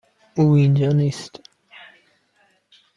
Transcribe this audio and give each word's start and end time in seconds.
او 0.35 0.53
اینجا 0.55 0.89
نیست. 0.89 1.41